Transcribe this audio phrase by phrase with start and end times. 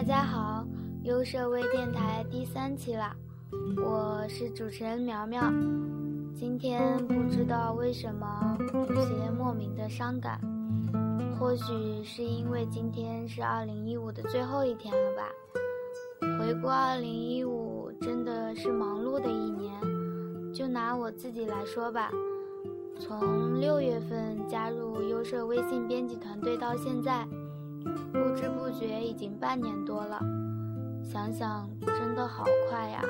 [0.00, 0.66] 大家好，
[1.02, 3.14] 优设微电台第三期啦，
[3.84, 5.42] 我是主持人苗苗。
[6.34, 10.40] 今天不知道为什么有些莫名的伤感，
[11.38, 15.28] 或许是因为今天是二零一五的最后一天了吧。
[16.38, 19.70] 回顾二零一五，真的是忙碌的一年。
[20.54, 22.10] 就拿我自己来说吧，
[22.98, 27.28] 从六月份加入优设微信编辑团队到现在。
[28.12, 30.20] 不知不觉已经半年多了，
[31.02, 33.02] 想想真的好快呀！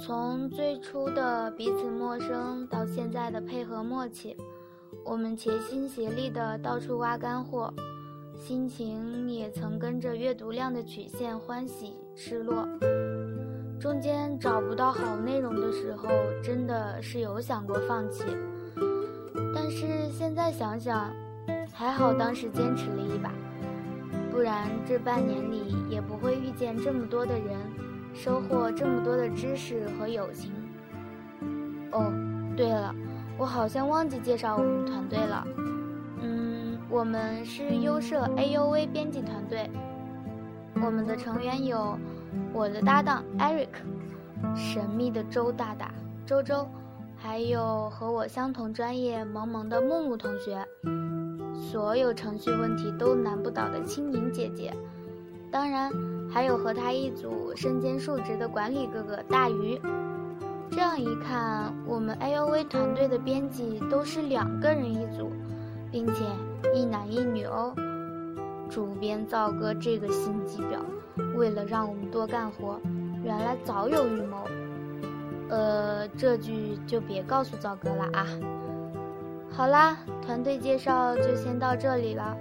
[0.00, 4.36] 从最初的彼此陌生到现在的配合默契，
[5.04, 7.72] 我们齐心协力的到处挖干货，
[8.34, 12.66] 心情也曾跟着阅读量的曲线欢喜失落。
[13.80, 16.08] 中间找不到好内容的时候，
[16.42, 18.24] 真的是有想过放弃，
[19.54, 21.12] 但是现在想想，
[21.72, 23.32] 还好当时坚持了一把。
[24.38, 27.58] 不然这半年里也不会遇见这么多的人，
[28.14, 30.52] 收获这么多的知识和友情。
[31.90, 32.12] 哦，
[32.56, 32.94] 对了，
[33.36, 35.44] 我好像忘记介绍我们团队了。
[36.22, 39.68] 嗯，我们是优设 AUV 编辑团队，
[40.76, 41.98] 我们的成员有
[42.52, 43.66] 我的搭档 Eric，
[44.54, 45.92] 神秘的周大大
[46.24, 46.64] 周周，
[47.16, 50.64] 还有和我相同专业萌萌的木木同学。
[51.60, 54.72] 所有程序问题都难不倒的青柠姐姐，
[55.50, 55.90] 当然
[56.30, 59.78] 还有和她一组身兼数职的管理哥哥大鱼。
[60.70, 65.30] 这样一看，我们 A O V 团队的编辑都是两个人一组，
[65.90, 66.24] 并且
[66.74, 67.74] 一男一女哦。
[68.70, 72.78] 主编赵哥这个心机婊，为了让我们多干活，
[73.24, 74.44] 原来早有预谋。
[75.48, 78.26] 呃，这句就别告诉赵哥了啊。
[79.58, 82.36] 好啦，团队介绍就先到这里了。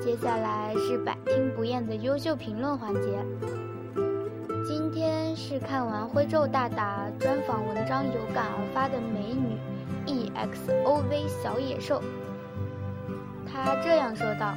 [0.00, 3.22] 接下来是百听不厌的优秀评论环节。
[4.66, 9.58] 今天是看完徽宙大大专访文章有感而发的美女
[10.06, 12.02] EXOV 小野兽。
[13.46, 14.54] 她这样说道：“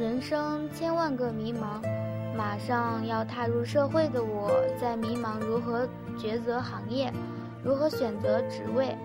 [0.00, 1.86] 人生千万个迷茫，
[2.34, 5.86] 马上要踏入社会的我在迷茫如何
[6.18, 7.12] 抉择行业，
[7.62, 8.96] 如何选择职位。”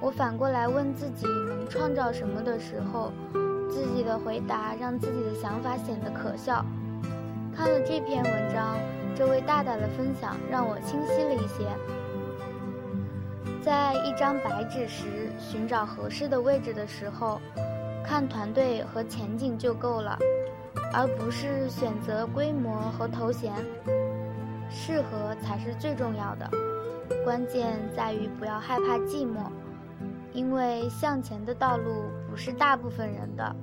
[0.00, 3.12] 我反过来问自己能创造什么的时候，
[3.68, 6.64] 自己的回答让自己的想法显得可笑。
[7.54, 8.78] 看了这篇文章，
[9.16, 11.66] 这位大大的分享让我清晰了一些。
[13.60, 17.40] 在一张白纸时寻找合适的位置的时候，
[18.04, 20.16] 看团队和前景就够了，
[20.94, 23.52] 而不是选择规模和头衔。
[24.70, 26.48] 适合才是最重要的，
[27.24, 29.50] 关键在于不要害怕寂寞。
[30.38, 33.56] 因为向前的道路不是大部分人的，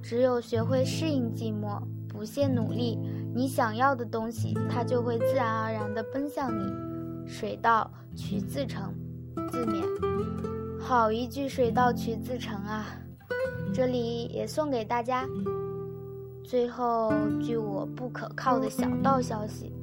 [0.00, 2.96] 只有学会适应寂寞，不懈努力，
[3.34, 6.62] 你想要的东西，它就会自然而然地奔向你。
[7.26, 8.94] 水到渠自成，
[9.50, 9.82] 自勉。
[10.80, 12.86] 好一句水到渠自成啊！
[13.74, 15.26] 这里也送给大家。
[16.44, 17.12] 最后，
[17.42, 19.74] 据我不可靠的小道消息，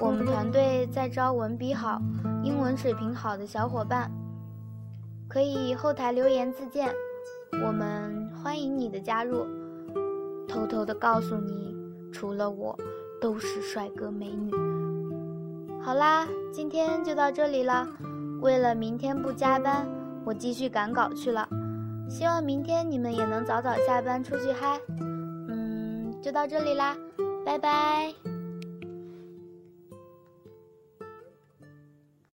[0.00, 2.00] 我们团队在招文笔好、
[2.42, 4.10] 英文水平好的小伙伴。
[5.34, 6.94] 可以后台留言自荐，
[7.66, 9.44] 我们欢迎你的加入。
[10.46, 11.74] 偷偷的告诉你，
[12.12, 12.78] 除了我，
[13.20, 14.52] 都是帅哥美女。
[15.82, 17.84] 好啦，今天就到这里了。
[18.42, 19.88] 为了明天不加班，
[20.24, 21.48] 我继续赶稿去了。
[22.08, 24.80] 希望明天你们也能早早下班出去嗨。
[25.48, 26.96] 嗯，就到这里啦，
[27.44, 28.33] 拜拜。